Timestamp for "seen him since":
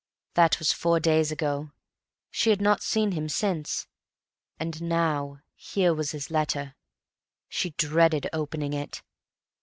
2.81-3.85